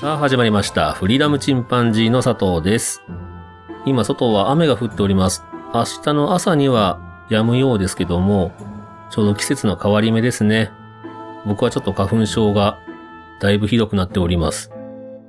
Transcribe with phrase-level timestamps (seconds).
[0.00, 0.94] さあ始まりました。
[0.94, 3.02] フリーダムチンパンジーの佐藤です。
[3.84, 5.44] 今外は雨が降っております。
[5.74, 8.50] 明日の朝には止むようですけども、
[9.10, 10.70] ちょうど季節の変わり目ですね。
[11.44, 12.78] 僕はちょっと花粉症が
[13.42, 14.72] だいぶひどくなっております。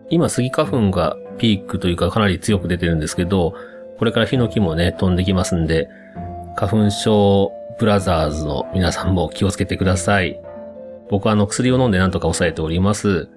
[0.10, 3.54] 今スギ花粉がピークというかかなり強く出てるんですけど、
[4.00, 5.90] これからヒノキもね、飛んできますんで、
[6.56, 10.40] 花粉症ブラザーズの皆さんも気をつけてください。
[11.10, 13.28] 僕はあの薬を飲んでなんとか抑えております。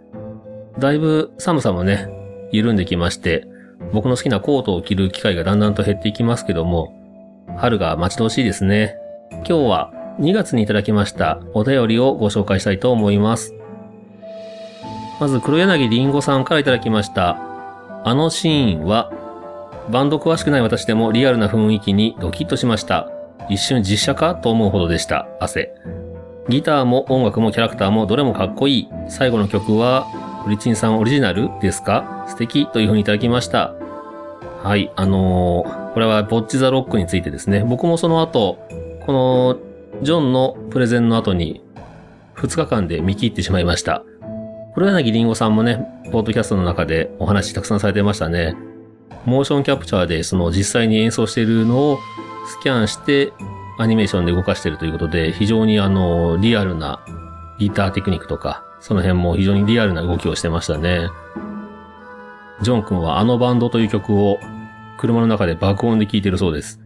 [0.79, 2.09] だいぶ寒さもね、
[2.51, 3.47] 緩んできまして、
[3.93, 6.93] 僕の好きなコートを着る機会がだんだんと減っていきますけども、
[7.57, 8.97] 春が待ち遠しいですね。
[9.31, 13.55] 今日は2月にいただきましたお便りをご紹介したいと思います。
[15.21, 17.39] まず黒柳りんごさんからいただきました。
[18.05, 19.13] あのシーンは、
[19.91, 23.11] バンド詳しくない私でもリアルな雰囲気にドキッとしました。
[23.49, 25.29] 一瞬実写かと思うほどでした。
[25.41, 25.73] 汗。
[26.49, 28.89] ギターも音楽もキャラクターもどれもかっこいい。
[29.09, 30.07] 最後の曲は
[30.45, 32.27] フリチンさんオリジナルですか？
[32.29, 33.75] 素敵というふうにいただきました。
[34.63, 37.65] はい、あのーこれはボッチザロックについてですね。
[37.65, 38.59] 僕もその後、
[39.07, 39.59] この
[40.03, 41.63] ジョンのプレゼンの後に
[42.35, 44.03] 2日間で見切ってしまいました。
[44.75, 48.57] 黒柳りんごさんもね、ポッドキャストの中でお話たくさんされてましたね。
[49.25, 51.99] モーションキャプチャーでその実際に演奏しているのを
[52.49, 53.33] スキャンして
[53.79, 57.05] アニメーションで動かしているということで、非常にあの、リアルな
[57.59, 61.09] ギターテクニックとか、その辺も非常にリアルな動きをしてましたね。
[62.63, 64.39] ジョン君はあのバンドという曲を
[64.99, 66.81] 車の中で爆音で聴いてるそうです。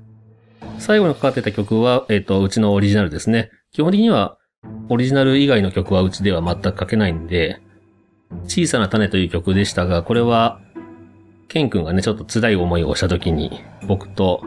[0.78, 3.50] 最後にかかってた曲は、えっ、と、うちのオリジナルですね。
[3.72, 4.38] 基本的には、
[4.88, 7.60] オリジナル以外の曲はうちでは全く書けないんで、
[8.44, 10.60] 小さな種という曲でしたが、これは、
[11.48, 14.42] ケン君がね、ちょっと辛い思いをした時に、僕と、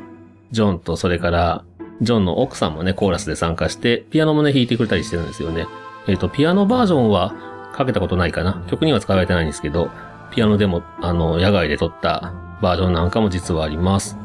[0.51, 1.65] ジョンと、それから、
[2.01, 5.67] ジョンの奥さんもね、コーラスで参加して、ピアノもね、弾いてくれたりしてるんですよね。
[6.07, 7.33] えっ、と、ピアノバージョンは
[7.73, 8.63] かけたことないかな。
[8.69, 9.89] 曲には使われてないんですけど、
[10.31, 14.17] ピアノでも、あの、野外で撮ったバージョンなんかも実はあります。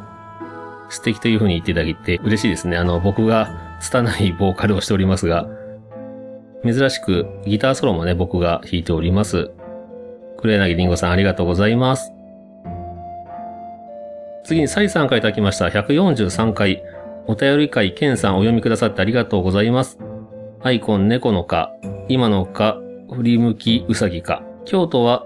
[0.89, 2.77] 素敵という風に言っていただいて嬉しいですね。
[2.77, 5.49] あの、僕が拙いボーカルをしておりますが、
[6.65, 9.51] 珍しくギターソロもね、僕が弾いております。
[10.39, 12.13] 黒柳りんごさんありがとうございます。
[14.45, 16.83] 次にサイさんからいただきました143回、
[17.27, 19.99] お便り会ケンさんお読みくださってありがとうございます。
[20.67, 21.73] アイコン猫のか、
[22.09, 22.77] 今のか、
[23.15, 24.43] 振り向きうさぎか。
[24.65, 25.25] 京都は、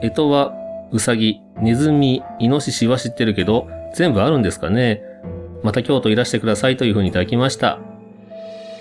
[0.00, 0.54] 干支は
[0.90, 5.02] うさぎ、ネズミ、イノシシは知ってるけど、全部あるんですかね
[5.62, 7.78] また京都いらしてくださいという風にいただきました。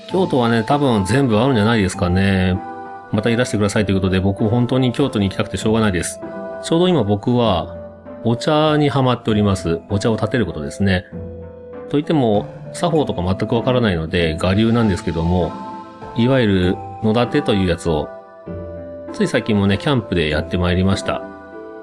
[0.10, 2.58] 京都はね、多分全部あるんじゃないですかね。
[3.12, 6.22] またいらしてくださいということで、僕本当に京都に行きたくてしょうがないです。
[6.64, 7.76] ちょうど今僕は、
[8.24, 9.82] お茶にハマっております。
[9.90, 11.04] お茶を立てることですね。
[11.90, 15.67] といっても、作法とか全くわからないので、我流なんですけども、
[16.18, 18.10] いわゆる野立てというやつを、
[19.14, 21.22] つい最近もね、キャンプでやってまいりました。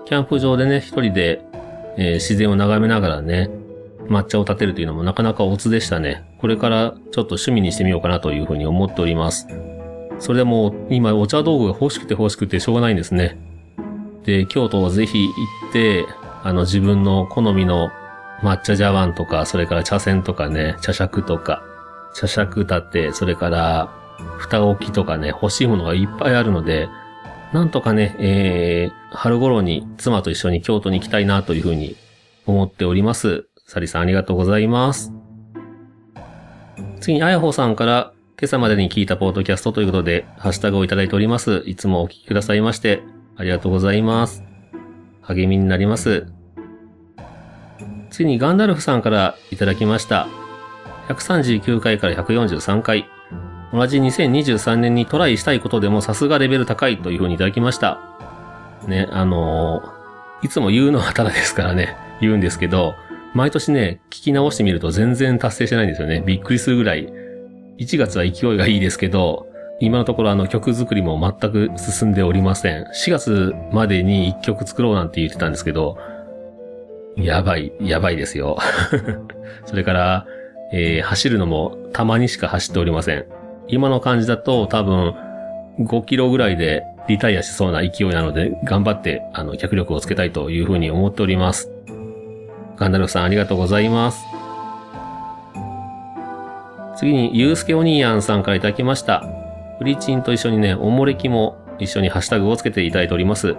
[0.07, 1.41] キャンプ場でね、一人で、
[1.97, 3.49] えー自然を眺めながらね、
[4.09, 6.25] 抹茶を立てるというのもなかなかオツでしたね。
[6.39, 9.47] これからちょっと趣味にしてみようかなというふうに思っております。
[10.19, 13.39] それでも今お茶道具が欲しくて欲しくてしょうがないんですね。
[14.25, 15.31] で、京都をぜひ行
[15.71, 16.05] って、
[16.43, 17.91] あの自分の好みの
[18.43, 21.63] 抹茶茶碗とか、それから茶筅とかね、茶杓とか、
[22.15, 24.04] 茶杓立て、それから
[24.39, 26.89] 蓋置きとかね、欲しいものがいっぱいあるので、
[27.53, 31.97] なんとかね、えー、春頃に妻と一緒に京都に行きたいなというふうに
[32.47, 33.47] 思っております。
[33.67, 35.13] サリさんありがとうございます。
[37.01, 41.63] 次に、あやほさんから、今朝までに聞いたポートキャストということで、ハッシュタグをいただいております。
[41.67, 43.03] いつもお聞きくださいまして、
[43.37, 44.43] ありがとうございます。
[45.23, 46.27] 励みになります。
[48.11, 50.29] 次に、ガンダルフさんからいただきました。
[51.09, 53.09] 139回から143回。
[53.75, 57.99] 同じ2023年にトライしたいことでもさすがレベル高いというふうにいただきました。
[58.87, 60.05] ね、あのー
[60.45, 62.95] いつも言うのはただですからね、言うんですけど、
[63.33, 66.23] 毎年ね、聞き直してみると全然達成してないんですよね。
[66.25, 67.11] びっくりするぐらい。
[67.79, 69.47] 1月は勢いがいいですけど、
[69.81, 72.85] 今のところあの曲作りも全く進んでおりません。
[72.85, 75.97] 4月までに1曲作ろうなんて言ってたんですけど、
[77.17, 78.59] やばい、やばいですよ。
[79.65, 80.27] それから、
[80.73, 83.25] えー走るのもたまにしか走っておりません。
[83.69, 85.15] 今の感じだと多分、
[85.81, 91.71] 5キロぐらいでリタイアしそうな勢いなので、頑張って、あの、脚力をつけたいというふうに思っております。
[92.77, 94.25] ガンダルフさんありがとうございます。
[96.97, 99.25] 次に、ゆうすけお兄やんさんからいただきました。
[99.79, 103.57] フリチンと一緒にね、おもれきも一緒にハッシュタグをつけていただいております。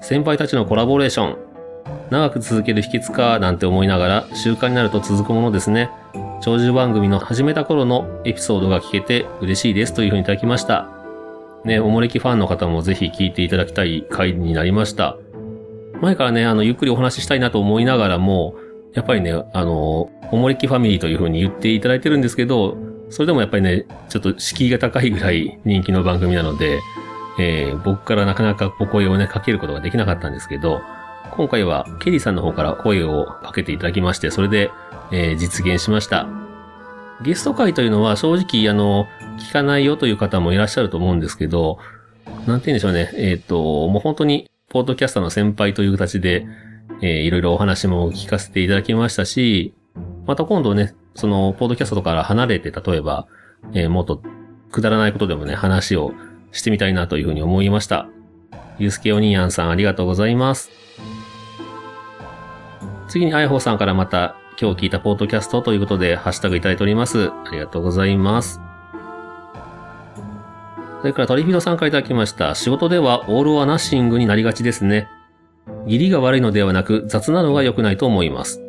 [0.00, 1.38] 先輩たちのコラボレーション。
[2.10, 5.90] 長く続ける秘訣かなんて思いながら習慣になると続くものですね。
[6.44, 10.90] 長寿番組の始めた頃のエピソードが聞けて嬉しいですというふうにいただきました。
[11.64, 15.16] ね、おもれきファンの方もぜひ聞いていただきたい回になりました。
[16.02, 18.56] 前からね、あの、ゆっくりお話ししたいなと思いながらも、
[18.92, 22.76] やっぱりね、あの、おもれきファミリーというふうに言っていただいてるんですけど、
[23.08, 26.78] それでもやっぱりね、ちょっと敷居が高いぐらい人気の番組なので、
[27.38, 30.82] えー僕からなかなかお声をね、かけることができなかったんですけど、
[31.30, 34.70] 今回はケリーさんの方から声をかけていただきまして、それで、
[35.12, 36.26] えー実現しました。
[37.22, 39.06] ゲスト会というのは正直、あの、
[39.38, 41.78] 聞かないよという方もいらっしゃると思うんですけど、
[42.46, 43.10] なんて言うんでしょうね。
[43.14, 46.46] えっ、と、もう本当に、ポッドキャスターの先輩という形で、
[47.00, 49.74] えーいろいろお話も聞かせていただきましたし、
[50.26, 53.26] また今度ね、その、ポッドキャストから離れて、例えば、
[53.72, 54.22] えーもっと、
[54.72, 56.12] くだらないことでもね、話を
[56.50, 58.08] してみたいなというふうに思いました。
[58.78, 60.70] ゆうすけお兄やんさんありがとうございます。
[63.08, 67.30] 次にあやほさんからまた今日聞いたポッドキャストということでハッシュタグいただいております。
[67.30, 68.60] ありがとうございます。
[71.00, 72.54] それからトリフィドさんからいただきました。
[72.54, 75.08] 仕事ではオールオアナッシングになりがちですね。
[75.86, 78.62] 義理が悪いのではなく雑なのが良くないと思います。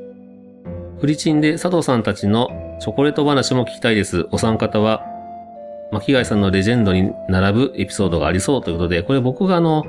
[1.00, 2.50] フリチンで佐藤さんたちの
[2.82, 4.28] チョコレート話も聞きたいです。
[4.32, 5.06] お三方は
[5.92, 9.86] 巻貝さんのレジェンドに並ぶエピソードがありそうということで、これ僕があの、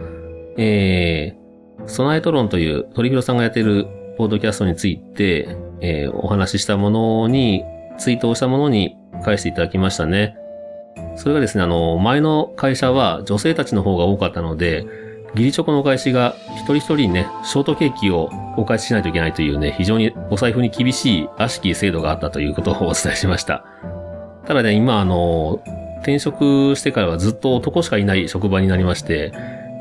[0.58, 3.86] えー、ソナエトロンという鳥広さんがやっている
[4.18, 7.64] ポッドキャストについて、えーお話ししたものに、
[7.98, 10.36] ツイートをしたものに返していただきましたね。
[11.16, 14.86] それがですね、あの、前の会社は女性たちの方が多かったので、
[15.34, 23.64] 義理チョコのお返しが一人一人にね、ショートケーキをお返ししないといけないというね、非常にお財布に厳しい悪しき制度があったということをお伝えしました。
[24.46, 25.60] ただね、今あの、
[25.98, 29.32] 転職してからはずっと男しかいない職場になりまして、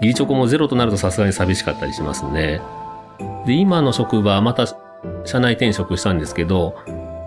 [0.01, 2.59] 義理チョコもゼロとなるとさすがに寂しかったりしますね。
[3.45, 4.65] で、今の職場、また
[5.25, 6.75] 社内転職したんですけど、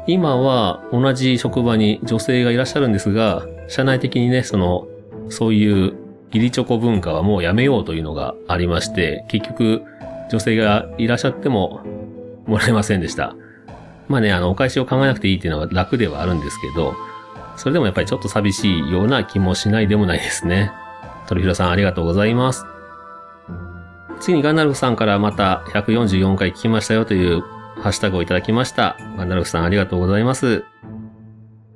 [0.06, 4.86] 今は同じ職場に女性がいらっしゃるんですが、社内的にね、その、
[5.28, 5.94] そういう
[6.32, 9.82] 義理チョコ文化はもうやめようというのがありまして、結局、
[10.30, 11.80] 女性がいらっしゃっても、
[12.46, 13.36] もらえませんでした。
[14.08, 16.94] まあね、あの、お返しを考えなくていいっていうのは楽ではあるんですけど、
[17.56, 20.72] それでもやっぱりちょっと寂しいような気もしないでもないですね。
[21.26, 22.64] 鳥広さんありがとうございます。
[24.20, 27.44] 次にガンダルフさんからまた144回聞きましたよという
[27.80, 28.96] ハッシュタグをいただきました。
[29.16, 30.64] ガンダルフさんありがとうございます。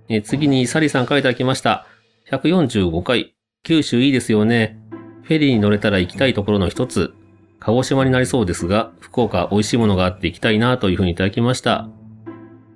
[0.09, 1.87] え次にサリさんからいただきました。
[2.31, 3.35] 145回。
[3.63, 4.79] 九州いいですよね。
[5.23, 7.15] フェリーに乗れたら行きたいところの一つ。
[7.61, 11.89] 鹿児島になりそうですが、福岡美味しいものがあって行きたいなというふうにいただきました。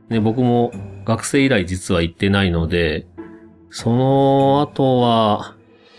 [0.08, 0.70] ね、僕も
[1.05, 3.06] 学生以来実は行ってないので、
[3.70, 5.56] その後は、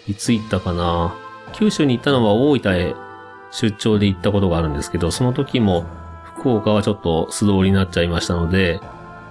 [0.07, 1.13] いつ行ったかな。
[1.53, 2.95] 九州に行ったのは大分へ
[3.51, 5.85] 出張で行ったことがあるんですけど、その時も
[6.47, 8.79] 福岡はちょっと素通りになっちゃいましたので、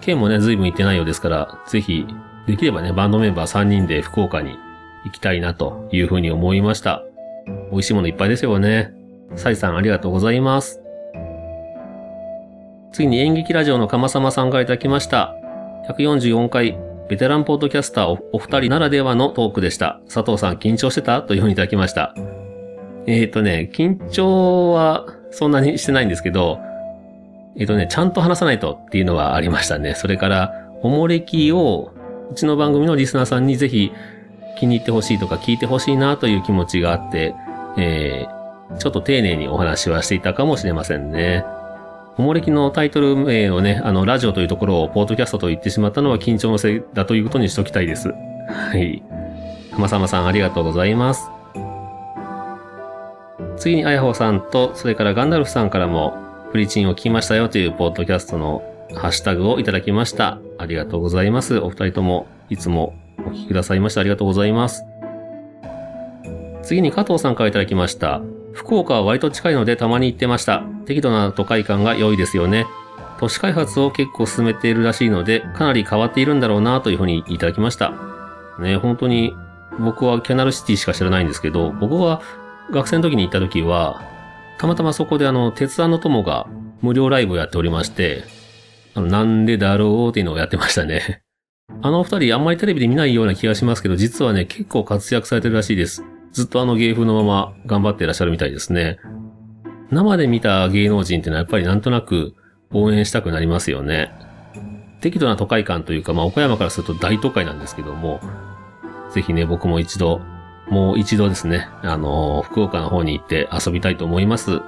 [0.02, 2.06] 県もね、随分行ってないようですから、ぜひ、
[2.46, 4.58] できればね、バンドメンバー3人で福岡に
[5.04, 7.02] 行きたいなというふうに思いました。
[7.70, 8.92] 美味しいものいっぱいですよね。
[9.34, 10.80] サイさんありがとうございます。
[12.92, 15.34] 次に演劇ラジオのかまさまさんからいただきました。
[15.88, 20.00] 144回、ベテランポッドキャスターおお二人ならではのトークでした。
[20.04, 21.22] 佐藤さん緊張してた？
[21.22, 22.14] というふうにいただきました。
[23.06, 26.60] えっ、とね、緊張はそんなにしてないんですけど、
[27.58, 29.94] えっ、とね、ちゃんと話さないとっていうのはありましたね。
[29.94, 31.92] それから、おもれきを、
[32.30, 33.92] うちの番組のリスナーさんにぜひ
[34.58, 37.34] 気に入ってほしいとか聞いてほしいなという気持ちがあって、
[37.78, 38.36] えー
[38.78, 41.44] ちょっと丁寧にお話はしていたかもしれませんね。
[42.18, 48.08] おもれきのタイトル名をね、あの、ラジオというところをポートキャストと言ってしまったのは緊張のせいだということにしときたいです。
[48.08, 49.02] はい。
[49.72, 51.28] 浜様さんありがとうございます。
[53.56, 56.14] 次にあやほさんと、それからガンダルフさんからも、
[56.52, 58.62] プリチンを聞きましたよというポッドキャストの
[58.94, 60.38] ハッシュタグをいただきました。
[60.58, 61.58] ありがとうございます。
[61.58, 64.84] お二人ともいつもお聞きくださいましてありがとうございます。
[66.62, 68.20] 次に加藤さんからいただきました。
[68.52, 70.62] 福岡は割と近いのでたまに行ってました。
[70.86, 72.66] 適度な都会感が良いですよね。
[73.18, 77.92] 都市開発を結構進めているらしいので、かなり変わっているんだろうなというふうにいただきました。
[78.58, 79.34] ね、本当に
[79.78, 82.20] 僕はキャナルシティしか知らないんですけど、僕は
[82.70, 84.02] 学生の時に行った時は、
[84.58, 86.46] たまたまそこであの、鉄腕の友が
[86.80, 88.24] 無料ライブをやっておりまして、
[88.94, 91.22] あの、なんでだろうっていうのをやってましたね。
[91.82, 96.04] あの二人あんまりテレビで見ないような気がしますけど、実はね、結構活躍されてるらしいです。
[96.32, 98.98] ずっとあの芸風のまま頑張ってらっしゃるみたいですね。
[99.90, 102.34] 生で見た芸能人ってのはやっぱりなんとなく
[102.72, 104.10] 応援したくなりますよね。
[105.00, 108.20] 適度な都会感というか、まあ岡山からすると大都会なんですけども、
[109.12, 110.20] ぜひね、僕も一度、
[110.68, 114.60] もう一度ですね、あの、福岡の方に行って遊びたいと思います。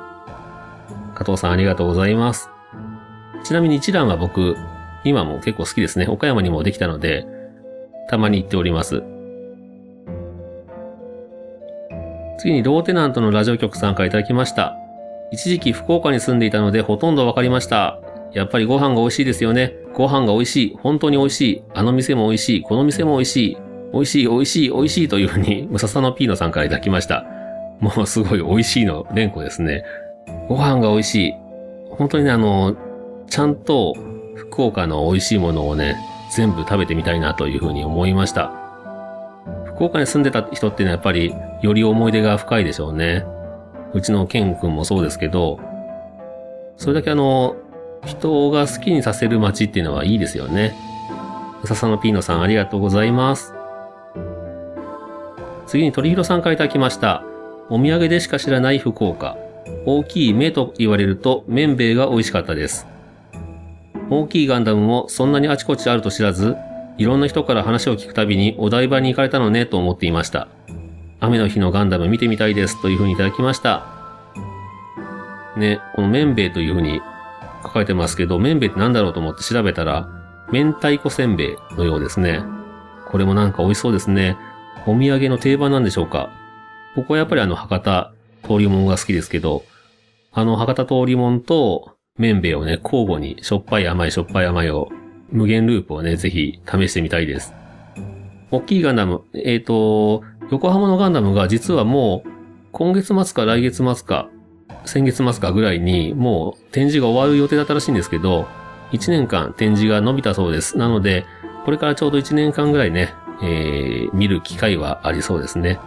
[1.14, 2.50] 加藤さんありがとうございます。
[3.45, 4.57] ちなみに一蘭は僕、
[5.05, 6.07] 今も結構好きですね。
[6.07, 7.26] 岡山にもできたので、
[8.09, 9.02] たまに行っております。
[12.38, 14.76] 次にローテナントのラジオ局さんからいただきました。
[15.33, 18.00] 一時期福岡に住んでいたのでほとんどわかりました。
[18.33, 19.75] やっぱりご飯が美味しいですよね。
[19.95, 20.76] ご飯が美味しい。
[20.81, 21.62] 本当に美味しい。
[21.75, 22.62] あの店も美味しい。
[22.62, 23.59] この店も美味しい。
[23.92, 27.25] 美味しい、美味しい、美味しいというふうに、ムササノピーノさんからいただきました。
[27.80, 29.85] もうすごい美味しいの連呼ですね。
[30.49, 31.35] ご飯が美味しい。
[31.90, 32.76] 本当にね、あの、
[33.28, 33.95] ちゃんと
[34.35, 35.97] 福岡の美味しいものをね、
[36.35, 38.52] 全部食べてみたいなというふうに思いました。
[39.64, 43.25] 福岡に住んでた人っていうのはやっぱりより思い出が深いでしょうね。
[43.95, 45.61] うちのケン君もそうですけど、
[46.76, 47.57] それだけあの、
[48.04, 50.75] 人が好きにさせる街っていうのはいいですよね。
[51.64, 53.58] 笹野ピーノさんありがとうございます。
[55.68, 57.22] 次に鳥広さんからいただきました。
[57.68, 59.37] お土産でしか知らない福岡。
[59.84, 62.87] 大きい目と言われると麺兵衛が美味しかったです。
[64.08, 66.56] 大きいガンダムもそんなにあちこちあると知らず、
[66.96, 70.48] いろんな人から話を聞くたびにお台場に行かれたのねと思っていました。
[71.20, 73.84] 雨の日のガンダム見てみたいですというふうにいただきました。
[75.58, 77.02] ね、この麺兵衛というふうに
[77.62, 80.08] 書かれてますけど、麺兵衛って何だろうと思って調べたら、
[80.50, 82.40] 明太子せんべいのようですね。
[83.10, 84.38] これもなんか美味しそうですね。
[84.87, 86.30] お土産の定番なんでしょうか？
[86.97, 89.64] 僕はやっぱりあの博多通りもんが好きですけど、
[90.32, 94.88] あの博多通りもんと麺兵衛をね、交互にしょっぱい甘いしょっぱい甘いを、
[95.30, 97.54] 無限ループをね、ぜひ試してみたいです。
[98.50, 102.28] 大きいガンダム、えっ、ー、と、横浜のガンダムが実はもう、
[102.73, 104.28] 今月末か来月末か、
[104.85, 108.49] 先月末かぐらいに、もう展示が終わる予定だったらしいんですけど、
[108.92, 110.78] 1年間展示が伸びたそうです。
[110.78, 111.25] なので、
[111.64, 115.78] これからちょうど1年間ぐらいね、えー、見る機会はありそうですね。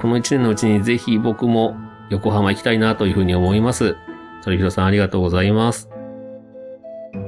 [0.00, 1.76] この1年のうちにぜひ僕も
[2.10, 3.96] 横浜行きたいなというふうに思います。
[4.44, 5.88] 鳥広さんありがとうございます。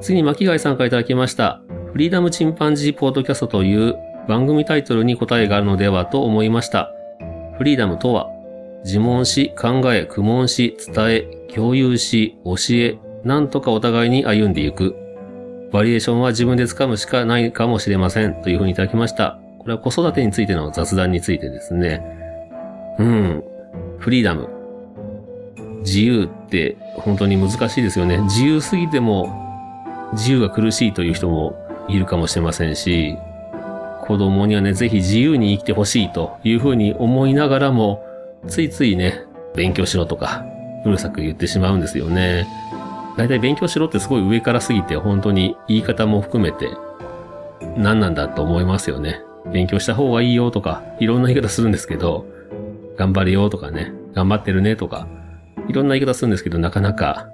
[0.01, 1.61] 次に巻貝さんからいただきました。
[1.93, 3.97] フリーダムチンパンジーポートキャストという
[4.29, 6.93] 番組タイトルに答えがあるのではと思いました。
[7.57, 8.29] フリーダムとは、
[8.85, 14.95] 自問し、考え、苦問し、伝え、共有し、教え、なんとかお互いに歩んでいく。
[15.73, 18.35] バリエーションは自分で掴むしかないかもしれません。
[18.43, 19.39] というふうにいただきました。
[19.67, 22.01] これは子育てについての雑談についてですね。
[23.01, 23.45] うん。
[23.99, 24.49] フリーダム。
[25.81, 28.19] 自由って本当に難しいですよね。
[28.19, 31.57] 自由すぎても自由が苦しいという人も
[31.89, 33.17] いるかもしれませんし、
[34.07, 38.05] 子供にはね、ぜひ自由に生きてほしいというふうに思いながらも、
[38.47, 39.25] ついついね、
[39.57, 40.45] 勉強しろとか、
[40.85, 42.47] うるさく言ってしまうんですよね。
[43.17, 46.69] だいたい勉強しろってすごい上からすぎて、本当に言い方も含めて、
[47.77, 49.26] 何なんだと思いますよね。
[49.53, 52.27] 勉強した方がいいよとか、いろんな言い方するんですけど、
[52.97, 55.07] 頑張れよとかね、頑張ってるねとか、
[55.69, 57.29] いろんな言い方するんですけど、なかなか、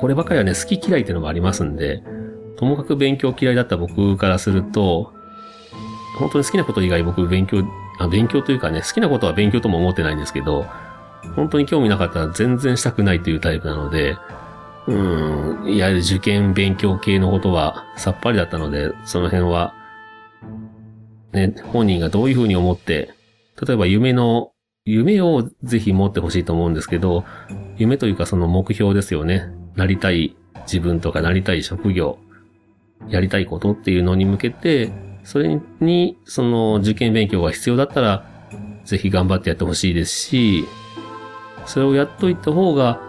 [0.00, 2.02] こればかりはね、好き嫌いっていうのもありますんで、
[2.56, 5.12] ともかく勉強嫌いだった僕からすると、
[6.18, 7.62] 本当に好きなこと以外僕勉強、
[7.98, 10.66] あ勉強というかね、好きなことは勉強とも思ってないんですけど、
[11.36, 14.16] 本当に興味なかったら全然したくないというタイプなので、
[14.86, 19.74] うん、いわゆる受験勉強系のことはさっぱりだったので、その辺は、
[21.34, 23.10] ね、本人がどういうふうに思って、
[23.66, 24.52] 例えば夢の、
[24.84, 27.24] 夢をぜひ持ってほしいと思うんですけど、
[27.76, 29.48] 夢というかその目標ですよね。
[29.74, 32.18] なりたい自分とかなりたい職業、
[33.08, 34.92] やりたいことっていうのに向けて、
[35.24, 38.26] それに、その受験勉強が必要だったら、
[38.84, 40.64] ぜひ頑張ってやってほしいですし、
[41.66, 43.00] それをやっといた方が、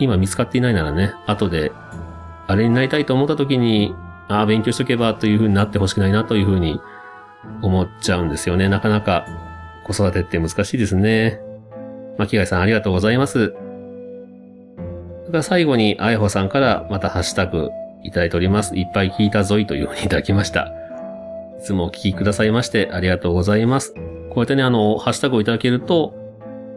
[0.00, 1.72] 今見つかっていないならね、後で、
[2.48, 3.94] あれになりたいと思った時に、
[4.28, 6.80] ああ、勉強しとけばという風になってほしくないなという風に
[7.62, 8.68] 思っちゃうんですよね。
[8.68, 9.26] なかなか
[9.84, 11.40] 子育てって難しいですね。
[12.18, 13.32] 巻貝さんありがとうございます。
[13.32, 17.70] それから最後に、あやほさんからまたハッシュタグ
[18.02, 18.76] いただいております。
[18.76, 20.72] いっぱい聞いたぞいというふうにいただきました。
[21.60, 23.94] いつもお聞きくださいましてありがとうございます。
[24.30, 26.14] こうやってね、あの、ハッシュタグをいただけると、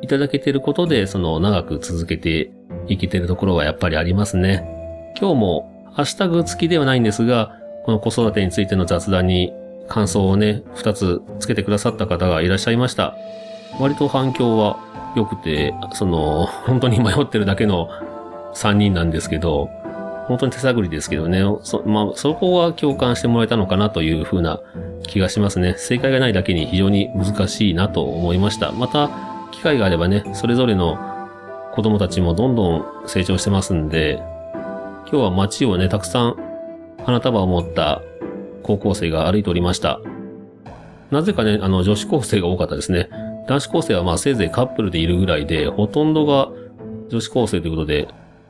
[0.01, 2.51] いただけてることで、その、長く続けて
[2.87, 5.13] いけてるところはやっぱりありますね。
[5.19, 9.53] 今日も、ハッシュタグ付きではないんですが、この子育てについての雑談に
[9.87, 13.15] 感想をね、二つつけてくださった方がいらっしゃいました。
[13.79, 17.89] 割と反響は良くて、その、本当に迷ってるだけの
[18.55, 19.69] 3人なんですけど、
[20.27, 24.61] 本当に手探りですけどね、そ,、まあ、そこは共感してもらえたのかなというふうな
[25.03, 25.75] 気がしますね。
[25.77, 28.71] 正解がないだけに非常に難しいなと思いました。
[28.71, 29.09] また、
[29.51, 30.97] 機会があればね、それぞれの
[31.73, 34.21] 子供たちもどんどん成長してますんで、
[35.11, 36.35] 今日は街をね、たくさん
[37.05, 38.01] 花束を持った
[38.63, 39.99] 高校生が歩いておりました。
[41.11, 43.09] なぜかね、あの、女子高生が多かったですね。
[43.47, 46.49] 男子高生はまあせいぜいカップルでいるぐらいで、ほとんどが
[47.09, 48.07] 女子高生ということで、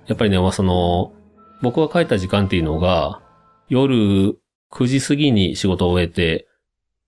[0.07, 1.13] やっぱりね、まあその、
[1.61, 3.21] 僕が帰った時間っていうのが、
[3.67, 4.37] 夜
[4.71, 6.47] 9時過ぎに仕事を終えて、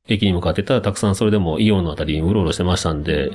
[0.08, 3.32] 駅に向かってたらたくさんそれでもイオンのあたりにうろうろしてましたんで、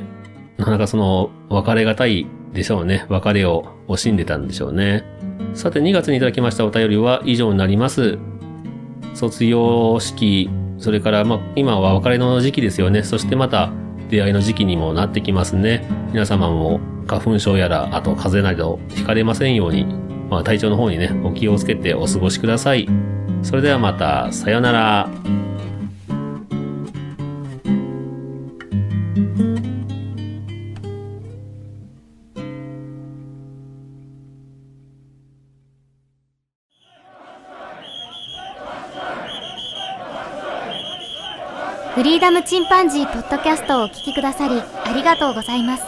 [0.56, 3.06] なかなかその、別れがたいでしょうね。
[3.08, 5.04] 別れを惜しんでたんでしょうね。
[5.54, 8.18] さて、2月にいただきましたお便りは以上になります。
[9.14, 13.02] 卒業式、それから、まあ、今は別れの時期ですよね。
[13.02, 13.70] そしてまた、
[14.08, 15.86] 出会いの時期にもなってきますね。
[16.12, 19.84] 皆様も花粉症やら、あと風邪などひかれませんように、
[20.28, 22.88] まあ、体調の方にね、お気をつけてお過ごしください。
[23.42, 25.08] それではまた、さようなら。
[42.20, 45.84] ダムチンパンジーポッドキャストをお聞きくださりありがとうございます。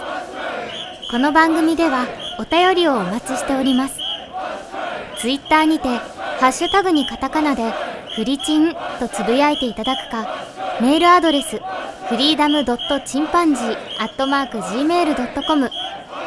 [1.11, 2.07] この番組では
[2.39, 3.99] お便りをお待ちしております。
[5.21, 7.71] ツイッターにて、ハッシュタグにカタカナで、
[8.17, 10.27] フリチンとつぶやいていただくか、
[10.81, 11.61] メールアドレス、
[12.09, 15.71] フリーダムドットチンパンジーアットマーク Gmail.com、